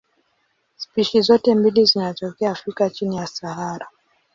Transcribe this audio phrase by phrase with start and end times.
[0.75, 3.87] Spishi zote mbili zinatokea Afrika chini ya Sahara.